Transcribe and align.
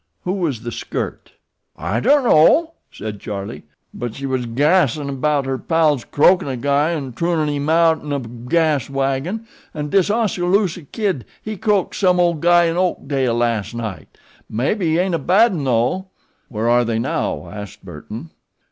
"Who 0.23 0.31
was 0.33 0.61
the 0.63 0.71
skirt?" 0.71 1.33
"I 1.77 1.99
dunno," 1.99 2.73
said 2.91 3.19
Charlie; 3.19 3.65
"but 3.93 4.15
she 4.15 4.25
was 4.25 4.47
gassin' 4.47 5.17
'bout 5.17 5.45
her 5.45 5.59
pals 5.59 6.05
croakin' 6.05 6.47
a 6.47 6.57
guy 6.57 6.89
an' 6.89 7.13
turnin' 7.13 7.49
'im 7.49 7.69
outten 7.69 8.11
a 8.11 8.17
gas 8.19 8.89
wagon, 8.89 9.45
an' 9.75 9.89
dis 9.89 10.09
Oskaloosa 10.09 10.81
Kid 10.85 11.23
he 11.43 11.55
croaks 11.55 11.99
some 11.99 12.19
old 12.19 12.41
guy 12.41 12.63
in 12.63 12.77
Oakdale 12.77 13.35
las' 13.35 13.75
night. 13.75 14.17
Mebby 14.49 14.93
he 14.93 14.97
ain't 14.97 15.13
a 15.13 15.19
bad 15.19 15.51
'un 15.51 15.65
though!" 15.65 16.07
"Where 16.49 16.67
are 16.67 16.83
they 16.83 16.97
now?" 16.97 17.47
asked 17.51 17.85
Burton. 17.85 18.31